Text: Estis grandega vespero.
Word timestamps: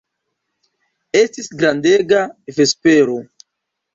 Estis 1.19 1.51
grandega 1.59 2.23
vespero. 2.61 3.21